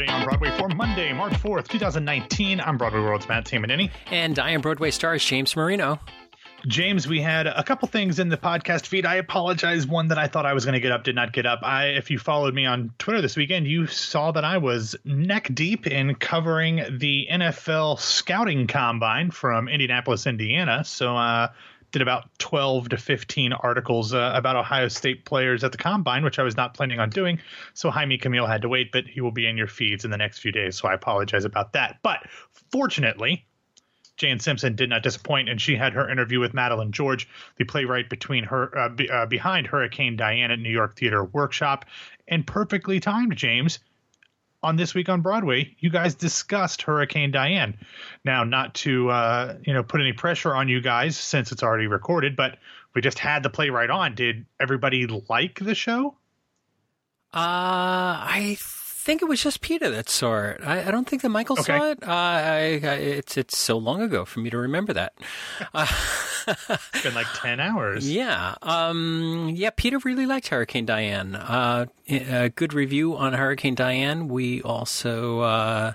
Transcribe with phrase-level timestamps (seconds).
[0.00, 2.58] Today on Broadway for Monday, March 4th, 2019.
[2.58, 3.90] I'm Broadway World's Matt Tamanini.
[4.10, 6.00] And I am Broadway stars James Marino.
[6.66, 9.04] James, we had a couple things in the podcast feed.
[9.04, 9.86] I apologize.
[9.86, 11.60] One that I thought I was going to get up did not get up.
[11.62, 15.50] I, if you followed me on Twitter this weekend, you saw that I was neck
[15.52, 20.82] deep in covering the NFL scouting combine from Indianapolis, Indiana.
[20.82, 21.48] So, uh,
[21.92, 26.38] did about 12 to 15 articles uh, about Ohio State players at the combine, which
[26.38, 27.40] I was not planning on doing.
[27.74, 30.16] So Jaime Camille had to wait, but he will be in your feeds in the
[30.16, 30.76] next few days.
[30.76, 31.98] So I apologize about that.
[32.02, 32.20] But
[32.70, 33.44] fortunately,
[34.20, 37.26] Jane Simpson did not disappoint, and she had her interview with Madeleine George,
[37.56, 41.86] the playwright between her uh, be, uh, behind Hurricane Diane at New York Theater Workshop,
[42.28, 43.78] and perfectly timed, James.
[44.62, 47.78] On this week on Broadway, you guys discussed Hurricane Diane.
[48.24, 51.86] Now, not to uh, you know put any pressure on you guys since it's already
[51.86, 52.58] recorded, but
[52.94, 54.14] we just had the playwright on.
[54.14, 56.16] Did everybody like the show?
[57.32, 57.38] Uh,
[58.26, 58.58] I
[59.02, 60.60] think it was just Peter that saw it.
[60.62, 61.78] I, I don't think that Michael Okay.
[61.78, 62.02] saw it.
[62.02, 65.14] Uh, I, I, it's it's so long ago for me to remember that.
[65.74, 65.86] Uh,
[66.46, 68.10] It's been like ten hours.
[68.12, 69.70] yeah, um, yeah.
[69.76, 71.34] Peter really liked Hurricane Diane.
[71.36, 74.28] Uh, a good review on Hurricane Diane.
[74.28, 75.92] We also uh,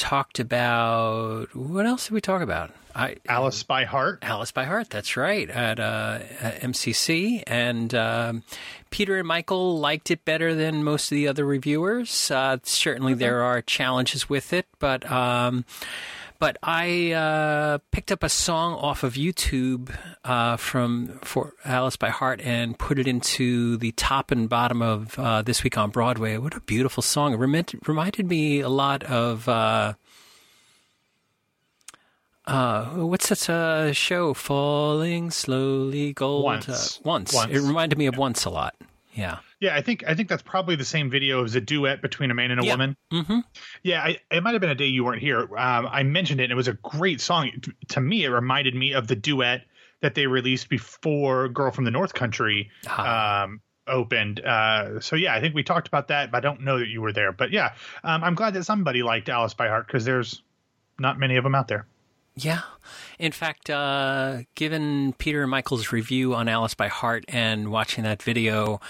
[0.00, 2.70] talked about what else did we talk about?
[2.94, 4.20] I Alice by Heart.
[4.22, 4.90] Alice by Heart.
[4.90, 8.42] That's right at, uh, at MCC, and um,
[8.88, 12.30] Peter and Michael liked it better than most of the other reviewers.
[12.30, 15.64] Uh, certainly, there are challenges with it, but um,
[16.40, 22.08] but I uh, picked up a song off of YouTube uh, from for Alice by
[22.08, 26.38] Heart and put it into the top and bottom of uh, this week on Broadway.
[26.38, 27.34] What a beautiful song!
[27.34, 29.48] It reminded, reminded me a lot of.
[29.48, 29.92] Uh,
[32.46, 34.32] uh, what's that uh, show?
[34.32, 36.44] Falling slowly, gold.
[36.44, 36.68] Once.
[36.68, 37.34] Uh, once.
[37.34, 37.52] Once.
[37.52, 38.74] It reminded me of once a lot.
[39.12, 39.38] Yeah.
[39.60, 42.34] Yeah, I think I think that's probably the same video as a duet between a
[42.34, 42.72] man and a Yeah.
[42.72, 42.96] woman.
[43.12, 43.38] Mm-hmm.
[43.82, 45.40] Yeah, I, it might have been a day you weren't here.
[45.56, 47.50] Um, I mentioned it, and it was a great song.
[47.62, 49.62] T- To me, it reminded me of the duet
[50.00, 53.42] that they released before "Girl from the North Country" Ah.
[53.44, 54.40] um, opened.
[54.40, 57.02] Uh, so yeah, I think we talked about that, but I don't know that you
[57.02, 57.32] were there.
[57.32, 60.42] But yeah, um, I'm glad that somebody liked Alice by Heart because there's
[60.98, 61.86] not many of them out there.
[62.34, 62.60] Yeah.
[63.18, 68.22] In fact, uh, given Peter and Michael's review on Alice by Heart and watching that
[68.22, 68.80] video,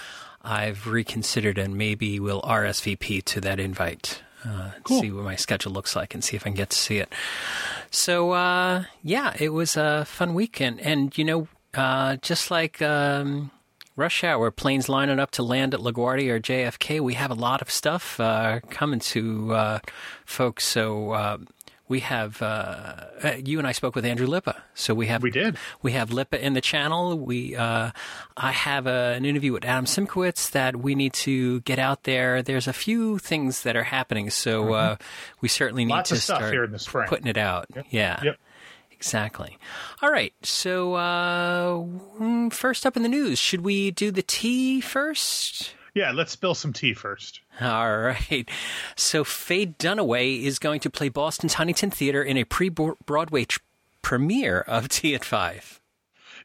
[0.43, 4.21] I've reconsidered and maybe will RSVP to that invite.
[4.43, 5.01] Uh, Cool.
[5.01, 7.13] See what my schedule looks like and see if I can get to see it.
[7.91, 10.79] So, uh, yeah, it was a fun weekend.
[10.81, 13.51] And, you know, uh, just like um,
[13.95, 17.61] rush hour, planes lining up to land at LaGuardia or JFK, we have a lot
[17.61, 19.79] of stuff uh, coming to uh,
[20.25, 20.65] folks.
[20.65, 21.37] So, uh,
[21.91, 22.45] we have uh,
[23.23, 25.57] uh, you and I spoke with Andrew Lippa, so we have We did.
[25.83, 27.19] we have Lippa in the channel.
[27.19, 27.91] We uh,
[28.37, 32.41] I have a, an interview with Adam Simkowitz that we need to get out there.
[32.41, 34.95] There's a few things that are happening, so uh,
[35.41, 35.97] we certainly need Mm-hmm.
[35.97, 37.07] Lots to start here in the spring.
[37.07, 37.67] putting it out.
[37.91, 38.19] Yeah.
[38.23, 38.37] Yep.
[38.91, 39.57] Exactly.
[40.01, 40.33] All right.
[40.43, 45.73] So, uh, first up in the news, should we do the tea first?
[45.93, 47.41] Yeah, let's spill some tea first.
[47.59, 48.49] All right.
[48.95, 53.59] So Faye Dunaway is going to play Boston's Huntington Theater in a pre-Broadway tr-
[54.01, 55.81] premiere of Tea at Five.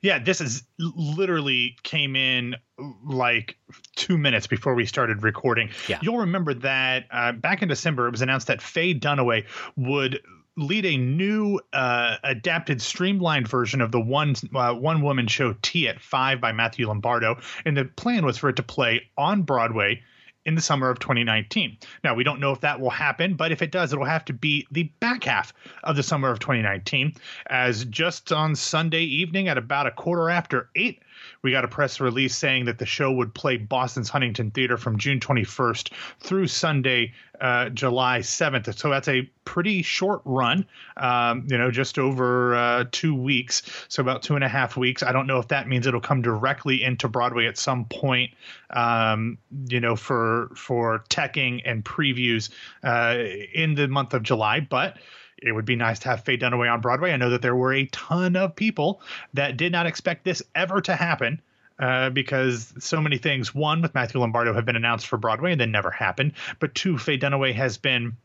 [0.02, 2.56] Yeah, this is literally came in
[3.04, 3.56] like
[3.94, 5.70] two minutes before we started recording.
[5.88, 6.00] Yeah.
[6.02, 9.46] You'll remember that uh, back in December, it was announced that Faye Dunaway
[9.76, 10.20] would
[10.56, 15.88] lead a new uh, adapted streamlined version of the one uh, one woman show Tea
[15.88, 20.02] at Five by Matthew Lombardo, and the plan was for it to play on Broadway
[20.46, 21.76] in the summer of 2019.
[22.04, 24.32] Now, we don't know if that will happen, but if it does, it'll have to
[24.32, 25.52] be the back half
[25.82, 27.12] of the summer of 2019.
[27.50, 31.02] As just on Sunday evening at about a quarter after eight,
[31.42, 34.98] we got a press release saying that the show would play Boston's Huntington Theater from
[34.98, 38.76] June 21st through Sunday, uh, July 7th.
[38.78, 40.66] So that's a pretty short run,
[40.96, 43.62] um, you know, just over uh, two weeks.
[43.88, 45.02] So about two and a half weeks.
[45.02, 48.32] I don't know if that means it'll come directly into Broadway at some point,
[48.70, 49.38] um,
[49.68, 52.50] you know, for for teching and previews
[52.82, 53.16] uh,
[53.54, 54.98] in the month of July, but
[55.38, 57.12] it would be nice to have Faye Dunaway on Broadway.
[57.12, 59.00] I know that there were a ton of people
[59.34, 61.40] that did not expect this ever to happen.
[61.78, 65.60] Uh, because so many things, one with Matthew Lombardo have been announced for Broadway and
[65.60, 66.32] then never happened.
[66.58, 68.16] But two, Faye Dunaway has been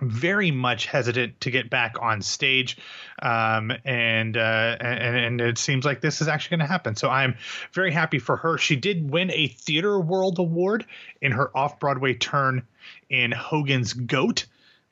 [0.00, 2.76] very much hesitant to get back on stage,
[3.22, 6.96] um, and, uh, and and it seems like this is actually going to happen.
[6.96, 7.36] So I'm
[7.72, 8.58] very happy for her.
[8.58, 10.84] She did win a Theater World Award
[11.22, 12.66] in her off Broadway turn
[13.08, 14.44] in Hogan's Goat,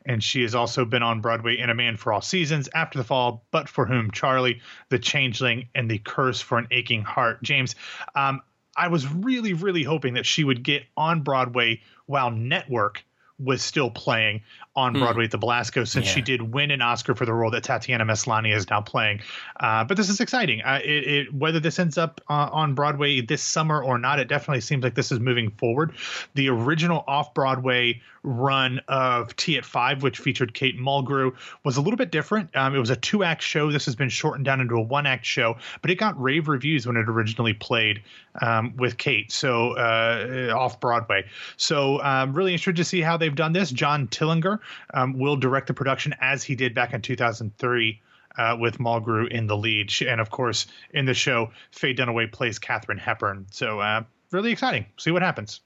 [0.06, 3.04] and she has also been on Broadway in A Man for All Seasons, After the
[3.04, 4.60] Fall, But for Whom, Charlie,
[4.90, 7.42] The Changeling, and The Curse for an Aching Heart.
[7.42, 7.74] James,
[8.14, 8.40] um,
[8.76, 13.04] I was really, really hoping that she would get on Broadway while Network
[13.40, 14.40] was still playing
[14.76, 15.00] on Hmm.
[15.00, 16.12] Broadway at the Belasco since Yeah.
[16.14, 19.22] she did win an Oscar for the role that Tatiana Maslany is now playing.
[19.58, 20.62] Uh, but this is exciting.
[20.62, 24.28] Uh, it, it, whether this ends up uh, on Broadway this summer or not, it
[24.28, 25.94] definitely seems like this is moving forward.
[26.34, 31.80] The original off Broadway run of Tea at Five, which featured Kate Mulgrew, was a
[31.80, 32.56] little bit different.
[32.56, 33.70] Um, it was a two act show.
[33.70, 36.86] This has been shortened down into a one act show, but it got rave reviews
[36.86, 38.02] when it originally played
[38.40, 39.30] um, with Kate.
[39.30, 41.26] So uh, off Broadway.
[41.56, 43.70] So um, really interested to see how they've done this.
[43.70, 44.58] John Tillinger
[44.92, 48.00] um, will direct the production as he did back in 2003.
[48.36, 52.58] Uh, with Mulgrew in the lead, and of course in the show, Faye Dunaway plays
[52.58, 53.46] Katharine Hepburn.
[53.52, 54.86] So uh, really exciting.
[54.96, 55.60] See what happens.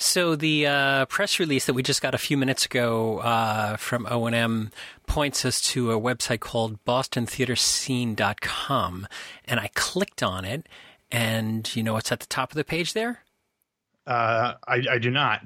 [0.00, 4.06] So the uh, press release that we just got a few minutes ago uh, from
[4.08, 4.70] O&M
[5.08, 9.08] points us to a website called bostontheaterscene.com.
[9.44, 10.68] And I clicked on it,
[11.10, 13.24] and you know what's at the top of the page there?
[14.06, 15.40] Uh, I, I do not.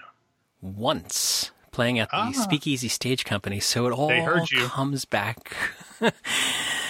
[0.60, 1.50] Once.
[1.70, 2.32] Playing at the Ah.
[2.32, 3.58] Speakeasy Stage Company.
[3.58, 4.66] So it all They heard you.
[4.66, 5.56] comes back.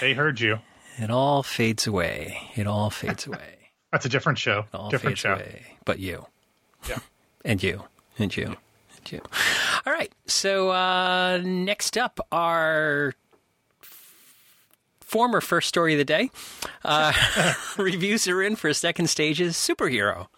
[0.00, 0.59] They heard you.
[0.99, 2.50] It all fades away.
[2.56, 3.59] It all fades away.
[3.93, 4.64] That's a different show.
[4.73, 5.35] It all different show.
[5.35, 5.62] away.
[5.85, 6.26] But you.
[6.88, 6.99] Yeah.
[7.44, 7.84] And you.
[8.18, 8.46] And you.
[8.96, 9.20] And you.
[9.86, 10.12] All right.
[10.26, 13.14] So uh, next up, our
[15.00, 16.30] former first story of the day.
[16.84, 17.12] Uh,
[17.76, 20.28] reviews are in for second stage's superhero.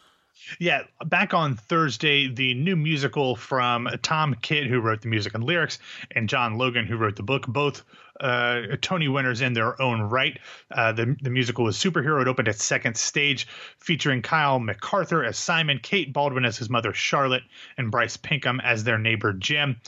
[0.58, 5.44] Yeah, back on Thursday, the new musical from Tom Kitt, who wrote the music and
[5.44, 5.78] lyrics,
[6.10, 7.82] and John Logan, who wrote the book, both
[8.20, 10.38] uh, Tony winners in their own right.
[10.70, 12.22] Uh, the, the musical was Superhero.
[12.22, 13.46] It opened at second stage,
[13.78, 17.42] featuring Kyle McArthur as Simon, Kate Baldwin as his mother Charlotte,
[17.76, 19.80] and Bryce Pinkham as their neighbor Jim.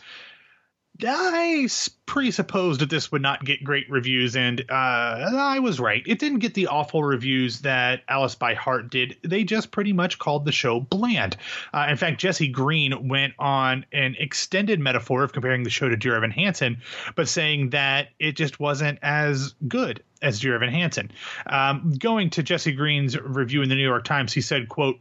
[1.05, 1.69] I
[2.07, 6.03] presupposed that this would not get great reviews, and uh, I was right.
[6.07, 9.17] It didn't get the awful reviews that Alice by Heart did.
[9.23, 11.37] They just pretty much called the show bland.
[11.75, 15.97] Uh, in fact, Jesse Green went on an extended metaphor of comparing the show to
[15.97, 16.79] Dear Evan Hansen,
[17.15, 21.11] but saying that it just wasn't as good as Dear Evan Hansen.
[21.47, 24.99] Um, going to Jesse Green's review in the New York Times, he said, "quote."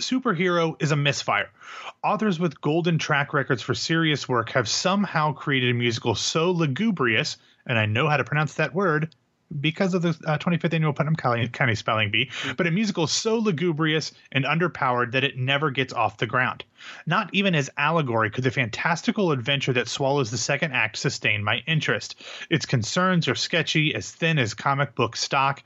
[0.00, 1.50] Superhero is a misfire.
[2.02, 7.36] Authors with golden track records for serious work have somehow created a musical so lugubrious,
[7.66, 9.14] and I know how to pronounce that word
[9.60, 14.12] because of the uh, 25th annual Putnam County, Spelling Bee, but a musical so lugubrious
[14.30, 16.64] and underpowered that it never gets off the ground.
[17.06, 21.62] Not even as allegory could the fantastical adventure that swallows the second act sustain my
[21.66, 22.20] interest.
[22.50, 25.62] Its concerns are sketchy, as thin as comic book stock.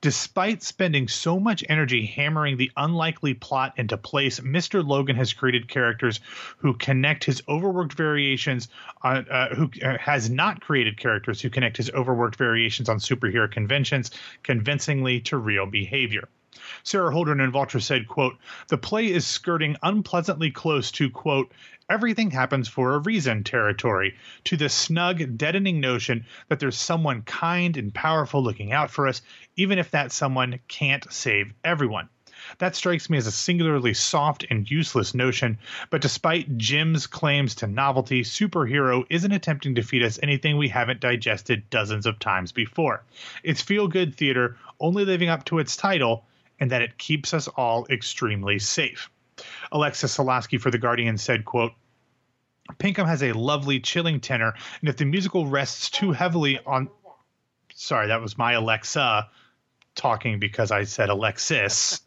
[0.00, 4.86] Despite spending so much energy hammering the unlikely plot into place, Mr.
[4.86, 6.20] Logan has created characters
[6.58, 8.68] who connect his overworked variations
[9.02, 13.50] on, uh, who uh, has not created characters who connect his overworked variations on superhero
[13.50, 14.10] conventions
[14.42, 16.28] convincingly to real behavior.
[16.82, 18.36] Sara Holdren and Vulture said, quote,
[18.68, 21.52] the play is skirting unpleasantly close to, quote,
[21.90, 24.14] everything happens for a reason territory,
[24.44, 29.22] to the snug, deadening notion that there's someone kind and powerful looking out for us,
[29.56, 32.08] even if that someone can't save everyone.
[32.58, 35.58] That strikes me as a singularly soft and useless notion,
[35.90, 41.00] but despite Jim's claims to novelty, Superhero isn't attempting to feed us anything we haven't
[41.00, 43.02] digested dozens of times before.
[43.42, 46.24] It's feel good theater, only living up to its title,
[46.60, 49.10] and that it keeps us all extremely safe.
[49.72, 51.72] Alexis Soloski for The Guardian said, quote,
[52.78, 56.88] Pinkham has a lovely, chilling tenor, and if the musical rests too heavily on.
[57.74, 59.28] Sorry, that was my Alexa
[59.94, 62.00] talking because I said Alexis.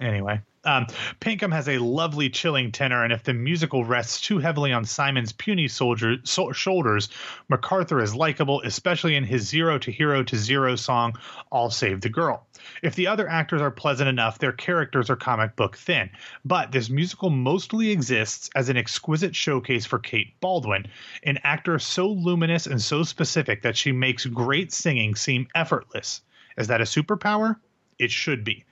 [0.00, 0.86] anyway, um,
[1.20, 5.32] Pinkham has a lovely, chilling tenor, and if the musical rests too heavily on Simon's
[5.32, 7.08] puny soldier so- shoulders,
[7.50, 11.16] McArthur is likable, especially in his zero to hero to zero song,
[11.50, 12.46] "I'll Save the Girl."
[12.82, 16.08] If the other actors are pleasant enough, their characters are comic book thin.
[16.44, 20.86] But this musical mostly exists as an exquisite showcase for Kate Baldwin,
[21.24, 26.22] an actor so luminous and so specific that she makes great singing seem effortless.
[26.56, 27.56] Is that a superpower?
[27.98, 28.64] It should be.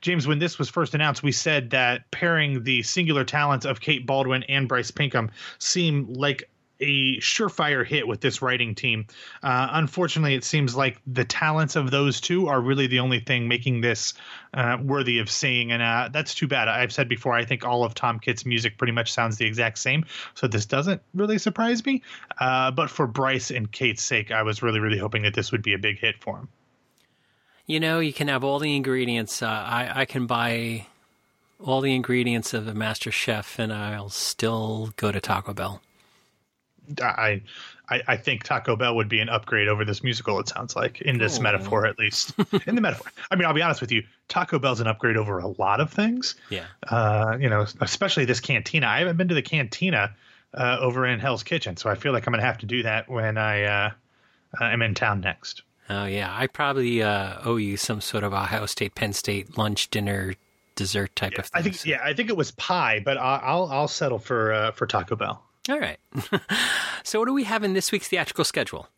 [0.00, 4.06] James, when this was first announced, we said that pairing the singular talents of Kate
[4.06, 6.48] Baldwin and Bryce Pinkham seemed like
[6.80, 9.06] a surefire hit with this writing team.
[9.42, 13.48] Uh, unfortunately, it seems like the talents of those two are really the only thing
[13.48, 14.14] making this
[14.54, 16.68] uh, worthy of seeing, and uh, that's too bad.
[16.68, 19.78] I've said before, I think all of Tom Kitt's music pretty much sounds the exact
[19.78, 22.02] same, so this doesn't really surprise me.
[22.38, 25.62] Uh, but for Bryce and Kate's sake, I was really, really hoping that this would
[25.62, 26.48] be a big hit for him.
[27.70, 29.42] You know, you can have all the ingredients.
[29.42, 30.88] Uh, I, I can buy
[31.64, 35.80] all the ingredients of a master chef, and I'll still go to Taco Bell.
[37.00, 37.42] I,
[37.88, 40.40] I, I think Taco Bell would be an upgrade over this musical.
[40.40, 41.44] It sounds like in this Cool.
[41.44, 42.34] metaphor, at least
[42.66, 43.12] in the metaphor.
[43.30, 44.02] I mean, I'll be honest with you.
[44.26, 46.34] Taco Bell's an upgrade over a lot of things.
[46.48, 46.64] Yeah.
[46.88, 48.88] Uh, you know, especially this cantina.
[48.88, 50.16] I haven't been to the cantina
[50.54, 51.76] uh, over in Hell's Kitchen.
[51.76, 53.90] So I feel like I'm going to have to do that when I uh,
[54.60, 55.62] am in town next.
[55.90, 59.90] Oh yeah, I probably uh, owe you some sort of Ohio State, Penn State lunch,
[59.90, 60.34] dinner,
[60.76, 61.60] dessert type yeah, of thing.
[61.60, 64.70] I think yeah, I think it was pie, but I'll I'll, I'll settle for uh,
[64.70, 65.42] for Taco Bell.
[65.68, 65.98] All right.
[67.02, 68.88] so what do we have in this week's theatrical schedule?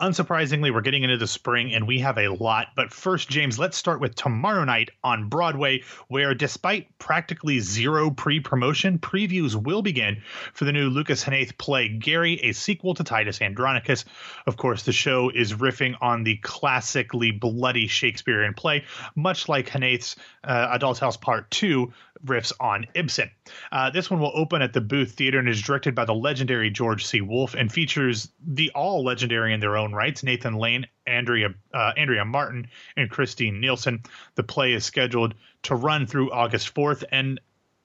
[0.00, 2.68] Unsurprisingly, we're getting into the spring and we have a lot.
[2.74, 8.40] But first, James, let's start with tomorrow night on Broadway, where despite practically zero pre
[8.40, 10.22] promotion, previews will begin
[10.54, 14.06] for the new Lucas Hnath play Gary, a sequel to Titus Andronicus.
[14.46, 20.16] Of course, the show is riffing on the classically bloody Shakespearean play, much like Hnath's
[20.44, 21.92] uh, A Doll's House Part 2,
[22.24, 23.30] riffs on Ibsen.
[23.72, 26.70] Uh, this one will open at the Booth Theater and is directed by the legendary
[26.70, 27.20] George C.
[27.20, 32.24] Wolfe and features the all legendary in their own rights Nathan Lane, Andrea uh, Andrea
[32.24, 34.02] Martin, and Kristine Nielsen.
[34.34, 37.40] The play is scheduled to run through August 4th, and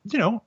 [0.05, 0.43] you know.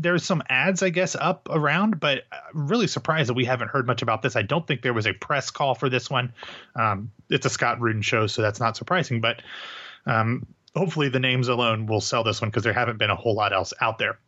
[0.00, 2.22] There's some ads, I guess, up around, but
[2.54, 4.36] really surprised that we haven't heard much about this.
[4.36, 6.32] I don't think there was a press call for this one.
[6.76, 9.20] Um, it's a Scott Rudin show, so that's not surprising.
[9.20, 9.42] But
[10.06, 13.34] um, hopefully the names alone will sell this one because there haven't been a whole
[13.34, 14.18] lot else out there.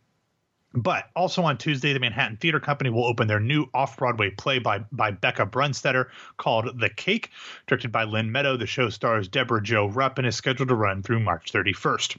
[0.73, 4.57] But also on Tuesday, the Manhattan Theater Company will open their new off Broadway play
[4.59, 7.29] by, by Bekah Brunstetter called The Cake,
[7.67, 8.55] directed by Lynn Meadow.
[8.55, 12.17] The show stars Debra Jo Rupp and is scheduled to run through March 31st.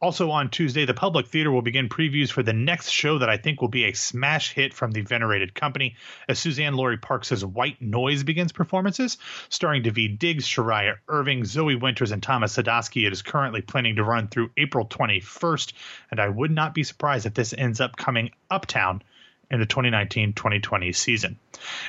[0.00, 3.36] Also on Tuesday, the Public Theater will begin previews for the next show that I
[3.36, 8.22] think will be a smash hit from the venerated company as Suzan-Lori Parks' White Noise
[8.22, 9.18] begins performances.
[9.50, 14.04] Starring Daveed Diggs, Sheria Irving, Zoe Winters, and Thomas Sadoski, it is currently planning to
[14.04, 15.74] run through April 21st,
[16.10, 19.02] and I would not be surprised if this ends up coming uptown
[19.50, 21.38] in the 2019-2020 season.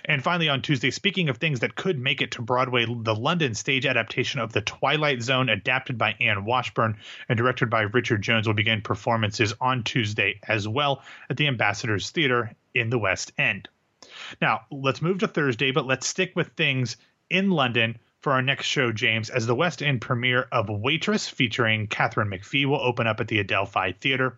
[0.06, 3.54] And finally on Tuesday, speaking of things that could make it to Broadway, the London
[3.54, 6.98] stage adaptation of The Twilight Zone adapted by Anne Washburn
[7.30, 12.10] and directed by Richard Jones will begin performances on Tuesday as well at the Ambassadors
[12.10, 13.70] Theater in the West End.
[14.42, 16.98] Now, let's move to Thursday, but let's stick with things
[17.30, 21.88] in London for our next show, James, as the West End premiere of Waitress featuring
[21.88, 24.38] Katharine McPhee will open up at the Adelphi Theater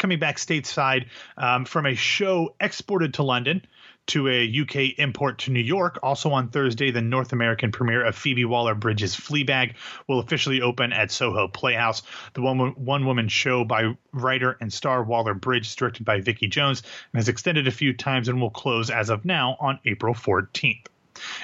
[0.00, 3.64] coming back stateside um, from a show exported to London
[4.06, 6.00] to a UK import to New York.
[6.02, 9.74] Also on Thursday, the North American premiere of Phoebe Waller Bridge's Fleabag
[10.08, 12.02] will officially open at Soho Playhouse.
[12.32, 16.82] The one one woman show by writer and star Waller Bridge, directed by Vicky Jones,
[17.12, 20.86] and has extended a few times and will close as of now on April 14th.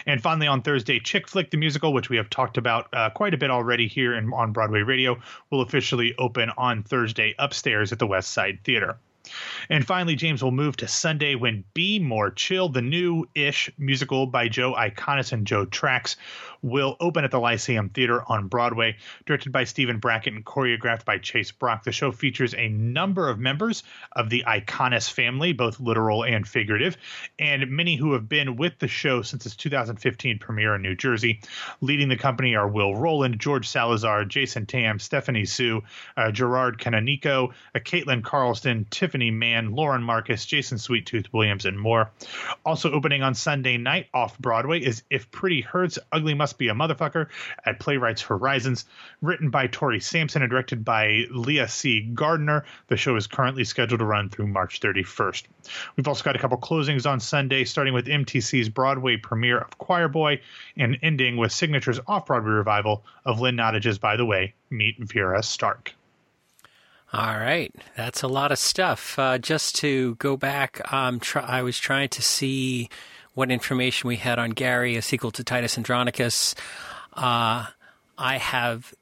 [0.07, 3.35] And finally, on Thursday, Chick Flick the Musical, which we have talked about uh, quite
[3.35, 5.19] a bit already here in, on Broadway Radio,
[5.51, 8.99] will officially open on Thursday upstairs at the West Side Theater.
[9.69, 14.27] And finally, James will move to Sunday when Be More Chill, the new ish musical
[14.27, 16.15] by Joe Iconis and Joe Tracz,
[16.63, 18.97] will open at the Lyceum Theater on Broadway.
[19.25, 23.39] Directed by Stephen Brackett and choreographed by Chase Brock, the show features a number of
[23.39, 23.83] members
[24.13, 26.97] of the Iconis family, both literal and figurative,
[27.39, 31.41] and many who have been with the show since its 2015 premiere in New Jersey.
[31.81, 35.83] Leading the company are Will Roland, George Salazar, Jason Tam, Stephanie Hsu,
[36.17, 42.11] uh, Gerard Canonico, uh, Katlyn Carlson, Tiffany Mann, Lauren Marcus, Jason Sweettooth Williams, and more.
[42.65, 46.75] Also opening on Sunday night off Broadway is If Pretty Hurts, Ugly Must be a
[46.75, 47.29] Motherfucker
[47.65, 48.85] at Playwrights Horizons.
[49.23, 52.01] Written by Tori Sampson and directed by Leah C.
[52.01, 52.65] Gardiner.
[52.89, 55.45] The show is currently scheduled to run through March 31st.
[55.97, 60.09] We've also got a couple closings on Sunday, starting with MTC's Broadway premiere of Choir
[60.09, 60.41] Boy
[60.77, 65.43] and ending with Signature's off Broadway revival of Lynn Nottage's By the Way, Meet Vera
[65.43, 65.95] Stark.
[67.13, 69.19] All right, that's a lot of stuff.
[69.19, 72.89] Uh, just to go back, um, try, I was trying to see
[73.37, 76.55] what information we had on Gary, a sequel to Titus Andronicus.
[77.13, 77.67] Uh,
[78.17, 78.95] I have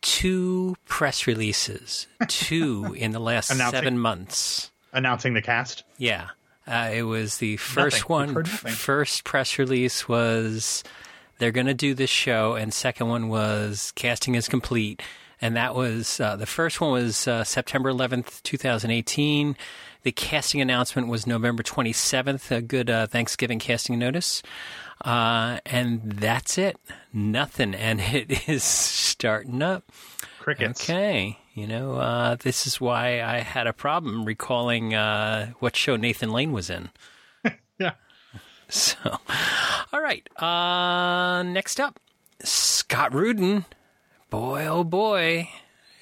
[0.00, 4.70] two press releases, two in the last seven months.
[4.92, 5.82] Announcing the cast?
[5.98, 6.28] Yeah.
[6.68, 8.34] Uh, it was the first nothing.
[8.34, 8.44] one.
[8.44, 10.84] First press release was
[11.38, 15.02] they're going to do this show, and second one was casting is complete.
[15.42, 19.56] And that was uh, the first one was uh, September 11th, 2018.
[20.02, 24.42] The casting announcement was November 27th, a good uh, Thanksgiving casting notice.
[25.04, 26.78] Uh, and that's it.
[27.12, 27.74] Nothing.
[27.74, 29.84] And it is starting up.
[30.38, 30.88] Crickets.
[30.88, 31.38] Okay.
[31.54, 36.30] You know, uh, this is why I had a problem recalling uh, what show Nathan
[36.30, 36.90] Lane was in.
[37.78, 37.92] yeah.
[38.68, 38.96] So,
[39.92, 40.26] all right.
[40.40, 42.00] Uh, next up,
[42.42, 43.66] Scott Rudin.
[44.30, 45.48] Boy, oh boy.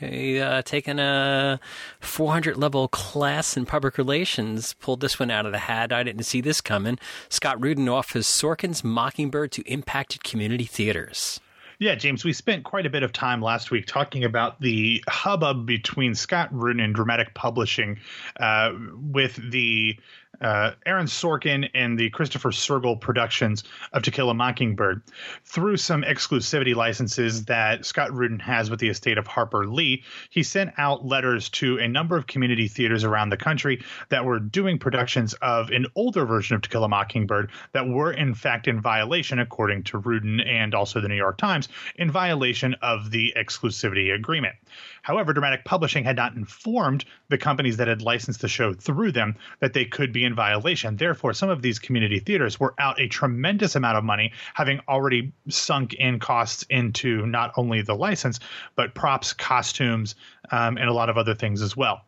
[0.00, 1.58] Uh, taking a
[2.00, 5.92] 400 level class in public relations, pulled this one out of the hat.
[5.92, 6.98] I didn't see this coming.
[7.28, 11.40] Scott Rudin offers Sorkin's Mockingbird to impacted community theaters.
[11.80, 15.64] Yeah, James, we spent quite a bit of time last week talking about the hubbub
[15.64, 18.00] between Scott Rudin and Dramatic Publishing
[18.40, 19.96] uh, with the
[20.40, 25.02] uh, Aaron Sorkin and the Christopher Sergel productions of To Kill a Mockingbird
[25.44, 30.04] through some exclusivity licenses that Scott Rudin has with the estate of Harper Lee.
[30.30, 34.38] He sent out letters to a number of community theaters around the country that were
[34.38, 38.68] doing productions of an older version of To Kill a Mockingbird that were in fact
[38.68, 43.32] in violation, according to Rudin and also the New York Times, in violation of the
[43.36, 44.54] exclusivity agreement.
[45.02, 49.36] However, Dramatic Publishing had not informed the companies that had licensed the show through them
[49.60, 50.96] that they could be in violation.
[50.96, 55.32] Therefore, some of these community theaters were out a tremendous amount of money, having already
[55.48, 58.38] sunk in costs into not only the license,
[58.76, 60.14] but props, costumes,
[60.52, 62.02] um, and a lot of other things as well.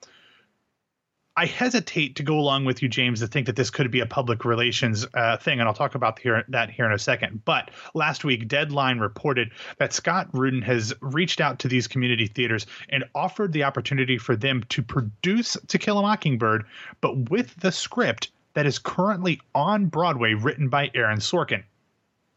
[1.40, 4.06] I hesitate to go along with you, James, to think that this could be a
[4.06, 7.47] public relations uh, thing, and I'll talk about here, that here in a second.
[7.47, 12.66] But last week, Deadline reported that Scott Rudin has reached out to these community theaters
[12.90, 16.66] and offered the opportunity for them to produce To Kill a Mockingbird,
[17.00, 21.64] but with the script that is currently on Broadway, written by Aaron Sorkin.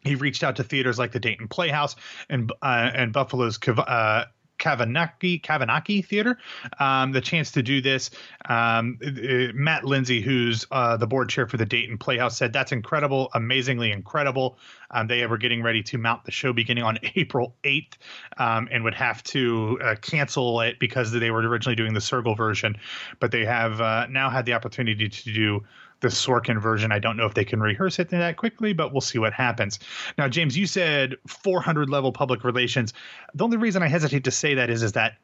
[0.05, 1.98] He reached out to theaters like the Dayton Playhouse
[2.29, 4.25] and uh, and Buffalo's uh,
[4.63, 6.38] Kavinoky Kavinoky Theater
[6.79, 8.10] um, the chance to do this.
[8.48, 12.72] Um, uh, Matt Lindsay, who's uh, the board chair for the Dayton Playhouse, said that's
[12.72, 14.58] incredible, amazingly incredible.
[14.91, 17.93] Um, they were getting ready to mount the show beginning on April 8th
[18.38, 22.38] um, and would have to uh, cancel it because they were originally doing the Sergel
[22.38, 22.77] version,
[23.20, 25.63] but they have uh, now had the opportunity to do
[26.03, 26.91] the Sorkin version.
[26.91, 29.79] I don't know if they can rehearse it that quickly, but we'll see what happens.
[30.17, 32.93] Now, James, you said 400 level public relations.
[33.33, 35.15] The only reason I hesitate to say that is is that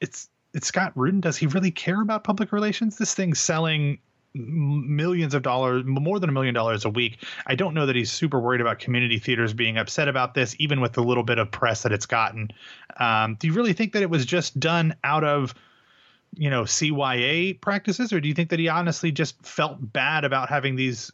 [0.00, 1.20] it's it's Scott Rudin.
[1.20, 2.96] Does he really care about public relations?
[2.96, 3.98] This thing's selling
[4.34, 7.24] millions of dollars, more than a million dollars a week.
[7.46, 10.80] I don't know that he's super worried about community theaters being upset about this, even
[10.80, 12.50] with the little bit of press that it's gotten.
[12.98, 15.54] Um, do you really think that it was just done out of
[16.36, 20.48] you know CYA practices, or do you think that he honestly just felt bad about
[20.48, 21.12] having these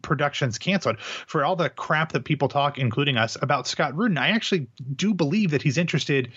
[0.00, 4.18] productions canceled for all the crap that people talk, including us, about Scott Rudin?
[4.18, 6.32] I actually do believe that he's interested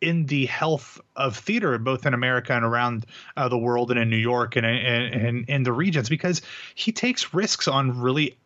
[0.00, 4.10] in the health of theater, both in America and around uh, the world, and in
[4.10, 6.42] New York and in in the regions, because
[6.74, 8.36] he takes risks on really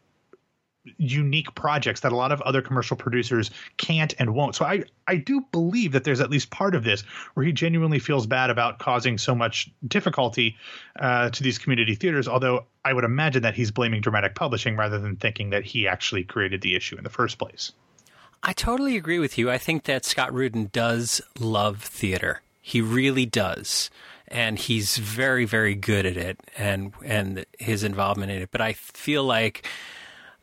[0.96, 4.54] unique projects that a lot of other commercial producers can't and won't.
[4.54, 7.02] So I I do believe that there's at least part of this
[7.34, 10.56] where he genuinely feels bad about causing so much difficulty
[10.98, 12.26] uh, to these community theaters.
[12.26, 16.24] Although I would imagine that he's blaming dramatic publishing rather than thinking that he actually
[16.24, 17.72] created the issue in the first place.
[18.42, 19.50] I totally agree with you.
[19.50, 22.40] I think that Scott Rudin does love theater.
[22.62, 23.90] He really does
[24.30, 28.72] and he's very very good at it and and his involvement in it but i
[28.72, 29.66] feel like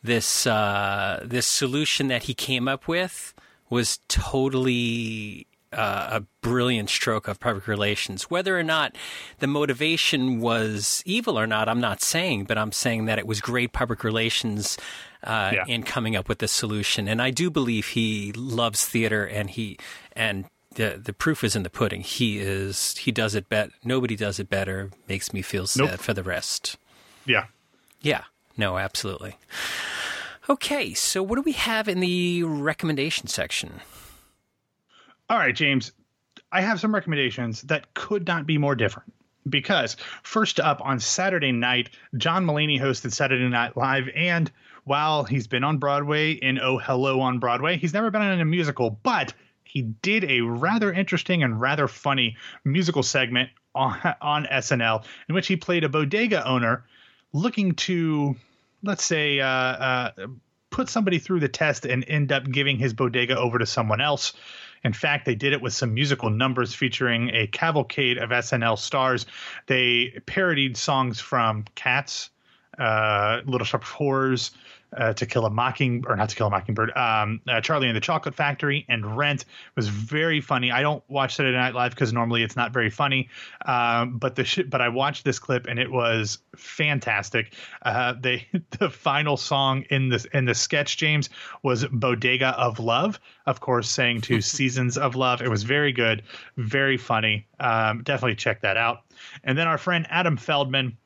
[0.03, 3.33] this uh, this solution that he came up with
[3.69, 8.23] was totally uh, a brilliant stroke of public relations.
[8.23, 8.95] Whether or not
[9.39, 13.41] the motivation was evil or not, I'm not saying, but I'm saying that it was
[13.41, 14.77] great public relations
[15.23, 15.65] uh, yeah.
[15.67, 17.07] in coming up with this solution.
[17.07, 19.77] And I do believe he loves theater, and he
[20.13, 22.01] and the the proof is in the pudding.
[22.01, 23.71] He is he does it bet.
[23.83, 24.91] Nobody does it better.
[25.09, 25.99] Makes me feel sad nope.
[25.99, 26.77] for the rest.
[27.25, 27.45] Yeah,
[28.01, 28.23] yeah.
[28.57, 29.37] No, absolutely.
[30.49, 33.81] Okay, so what do we have in the recommendation section?
[35.29, 35.91] All right, James.
[36.51, 39.13] I have some recommendations that could not be more different.
[39.49, 44.51] Because first up on Saturday night, John Mulaney hosted Saturday Night Live, and
[44.83, 48.45] while he's been on Broadway in Oh Hello on Broadway, he's never been in a
[48.45, 55.05] musical, but he did a rather interesting and rather funny musical segment on, on SNL
[55.29, 56.85] in which he played a bodega owner
[57.33, 58.35] looking to
[58.83, 60.11] let's say, uh, uh,
[60.69, 64.33] put somebody through the test and end up giving his bodega over to someone else.
[64.83, 69.25] In fact, they did it with some musical numbers featuring a cavalcade of SNL stars.
[69.65, 72.29] They parodied songs from Cats,
[72.77, 74.51] uh, Little Shop of Horrors,
[74.95, 77.95] uh, To Kill a Mocking or not To Kill a Mockingbird, um, uh, Charlie and
[77.95, 79.45] the Chocolate Factory, and Rent
[79.75, 80.71] was very funny.
[80.71, 83.29] I don't watch Saturday Night Live because normally it's not very funny,
[83.65, 87.53] um, but the sh- but I watched this clip and it was fantastic.
[87.81, 88.47] Uh, they
[88.79, 91.29] the final song in this in the sketch James
[91.63, 95.41] was Bodega of Love, of course, saying to Seasons of Love.
[95.41, 96.23] It was very good,
[96.57, 97.47] very funny.
[97.59, 99.03] Um, definitely check that out.
[99.43, 100.97] And then our friend Adam Feldman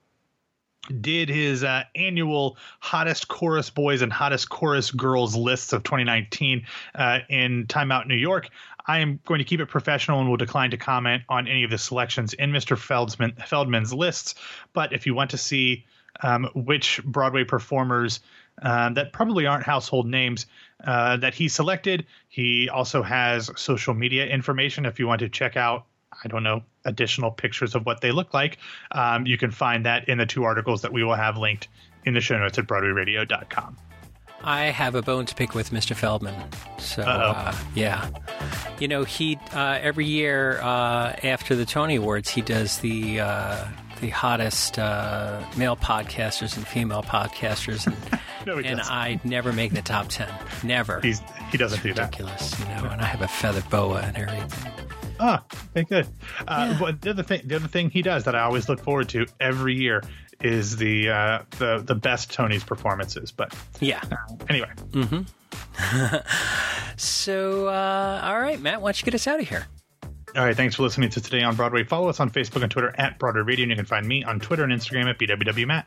[1.00, 6.66] did his uh, annual hottest chorus boys and hottest chorus girls lists of 2019
[6.96, 8.50] uh, in Time Out New York.
[8.88, 11.70] I am going to keep it professional and will decline to comment on any of
[11.70, 12.78] the selections in Mr.
[12.78, 14.36] Feldman, Feldman's lists.
[14.74, 15.86] But if you want to see
[16.22, 18.20] um, which Broadway performers
[18.62, 20.46] um, that probably aren't household names
[20.84, 25.56] uh, that he selected, he also has social media information if you want to check
[25.58, 25.86] out
[26.24, 28.58] I don't know, additional pictures of what they look like,
[28.92, 31.68] um, you can find that in the two articles that we will have linked
[32.06, 33.78] in the show notes at BroadwayRadio.com.
[34.44, 35.96] I have a bone to pick with Mr.
[35.96, 36.34] Feldman.
[36.80, 38.10] So, uh, yeah.
[38.80, 43.68] You know, he, uh, every year uh, after the Tony Awards, he does the uh,
[44.02, 47.86] the hottest uh, male podcasters and female podcasters.
[47.86, 50.28] And, no, and I never make the top 10.
[50.64, 51.00] Never.
[51.02, 52.60] He's, he doesn't it's do ridiculous, that.
[52.60, 54.81] you know, and I have a feather boa and everything.
[55.24, 55.44] Ah,
[55.78, 56.08] okay, good.
[56.48, 56.92] Uh, yeah.
[57.00, 59.76] the other thing, the other thing he does that I always look forward to every
[59.76, 60.02] year
[60.42, 63.32] is the uh, the the best Tony's performances.
[63.32, 64.72] But yeah, uh, anyway.
[64.90, 65.22] Mm-hmm.
[66.98, 69.68] so, uh, all right, Matt, why don't you get us out of here?
[70.36, 71.84] All right, thanks for listening to Today on Broadway.
[71.84, 74.40] Follow us on Facebook and Twitter at Broadway Radio, and you can find me on
[74.40, 75.84] Twitter and Instagram at BWWMatt.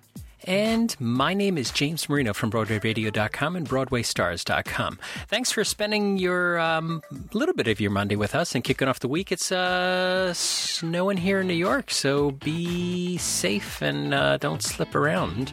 [0.47, 4.99] And my name is James Marino from BroadwayRadio.com and BroadwayStars.com.
[5.27, 7.03] Thanks for spending your um,
[7.33, 9.33] little bit of your Monday with us and kicking off the week.
[9.33, 15.53] It's uh, snowing here in New York, so be safe and uh, don't slip around.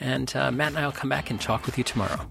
[0.00, 2.28] And uh, Matt and I will come back and talk with you tomorrow.